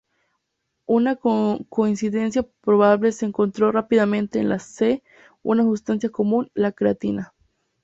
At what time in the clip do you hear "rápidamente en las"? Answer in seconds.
3.71-4.63